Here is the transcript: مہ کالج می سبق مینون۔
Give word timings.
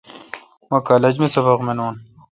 مہ 0.69 0.77
کالج 0.87 1.15
می 1.21 1.27
سبق 1.35 1.59
مینون۔ 1.65 1.95